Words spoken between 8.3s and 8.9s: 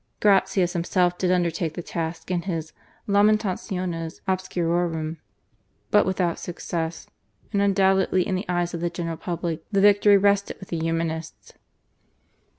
the eyes of the